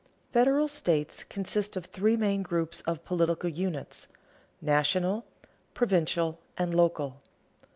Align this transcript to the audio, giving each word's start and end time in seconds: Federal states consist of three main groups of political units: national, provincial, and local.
Federal 0.33 0.67
states 0.67 1.23
consist 1.23 1.75
of 1.75 1.85
three 1.85 2.17
main 2.17 2.41
groups 2.41 2.81
of 2.87 3.05
political 3.05 3.47
units: 3.47 4.07
national, 4.59 5.25
provincial, 5.75 6.39
and 6.57 6.73
local. 6.73 7.21